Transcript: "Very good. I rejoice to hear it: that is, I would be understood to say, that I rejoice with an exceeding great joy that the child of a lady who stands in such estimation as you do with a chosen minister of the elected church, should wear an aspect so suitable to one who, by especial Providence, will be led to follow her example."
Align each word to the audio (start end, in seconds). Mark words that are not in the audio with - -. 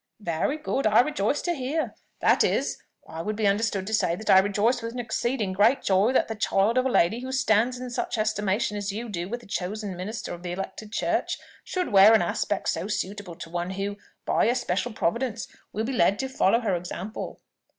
"Very 0.19 0.57
good. 0.57 0.87
I 0.87 1.01
rejoice 1.01 1.43
to 1.43 1.53
hear 1.53 1.83
it: 1.89 2.01
that 2.21 2.43
is, 2.43 2.79
I 3.07 3.21
would 3.21 3.35
be 3.35 3.45
understood 3.45 3.85
to 3.85 3.93
say, 3.93 4.15
that 4.15 4.31
I 4.31 4.39
rejoice 4.39 4.81
with 4.81 4.93
an 4.93 4.97
exceeding 4.99 5.53
great 5.53 5.83
joy 5.83 6.11
that 6.13 6.27
the 6.27 6.33
child 6.33 6.79
of 6.79 6.87
a 6.87 6.89
lady 6.89 7.19
who 7.19 7.31
stands 7.31 7.77
in 7.79 7.91
such 7.91 8.17
estimation 8.17 8.75
as 8.77 8.91
you 8.91 9.09
do 9.09 9.29
with 9.29 9.43
a 9.43 9.45
chosen 9.45 9.95
minister 9.95 10.33
of 10.33 10.41
the 10.41 10.53
elected 10.53 10.91
church, 10.91 11.37
should 11.63 11.89
wear 11.91 12.15
an 12.15 12.23
aspect 12.23 12.69
so 12.69 12.87
suitable 12.87 13.35
to 13.35 13.51
one 13.51 13.69
who, 13.69 13.95
by 14.25 14.45
especial 14.45 14.91
Providence, 14.91 15.47
will 15.71 15.85
be 15.85 15.93
led 15.93 16.17
to 16.17 16.27
follow 16.29 16.61
her 16.61 16.75
example." 16.75 17.39